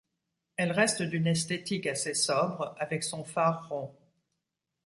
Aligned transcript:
Elle 0.55 0.71
reste 0.71 1.03
d'une 1.03 1.27
esthétique 1.27 1.85
assez 1.85 2.15
sobre, 2.15 2.73
avec 2.79 3.03
son 3.03 3.23
phare 3.23 3.69
rond. 3.69 3.93